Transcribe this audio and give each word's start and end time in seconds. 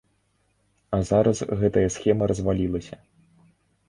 А 0.97 0.99
зараз 1.09 1.37
гэтая 1.63 1.83
схема 1.97 2.23
развалілася. 2.31 2.95